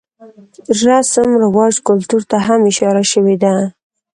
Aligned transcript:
رسم 0.85 1.29
رواج 1.43 1.73
،کلتور 1.87 2.21
ته 2.29 2.37
هم 2.45 2.59
اشاره 2.71 3.03
شوې 3.11 3.35
ده. 3.43 3.53